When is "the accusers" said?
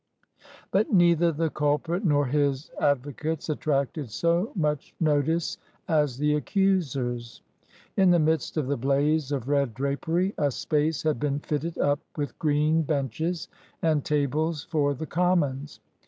6.17-7.43